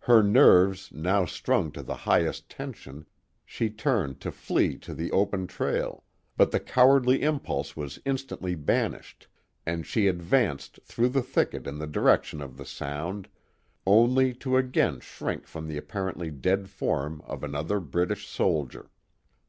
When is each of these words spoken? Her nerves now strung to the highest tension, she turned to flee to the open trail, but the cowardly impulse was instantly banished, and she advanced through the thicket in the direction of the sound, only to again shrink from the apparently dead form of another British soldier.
Her 0.00 0.20
nerves 0.20 0.90
now 0.90 1.24
strung 1.26 1.70
to 1.70 1.82
the 1.84 1.94
highest 1.98 2.48
tension, 2.48 3.06
she 3.46 3.70
turned 3.70 4.18
to 4.20 4.32
flee 4.32 4.76
to 4.78 4.92
the 4.94 5.12
open 5.12 5.46
trail, 5.46 6.02
but 6.36 6.50
the 6.50 6.58
cowardly 6.58 7.22
impulse 7.22 7.76
was 7.76 8.00
instantly 8.04 8.56
banished, 8.56 9.28
and 9.64 9.86
she 9.86 10.08
advanced 10.08 10.80
through 10.82 11.10
the 11.10 11.22
thicket 11.22 11.68
in 11.68 11.78
the 11.78 11.86
direction 11.86 12.40
of 12.40 12.56
the 12.56 12.66
sound, 12.66 13.28
only 13.86 14.34
to 14.42 14.56
again 14.56 14.98
shrink 14.98 15.46
from 15.46 15.68
the 15.68 15.76
apparently 15.76 16.32
dead 16.32 16.68
form 16.68 17.22
of 17.24 17.44
another 17.44 17.78
British 17.78 18.26
soldier. 18.26 18.90